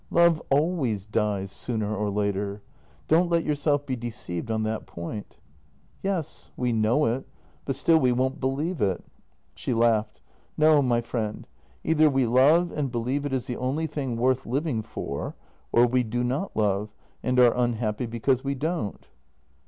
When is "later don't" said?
2.09-3.29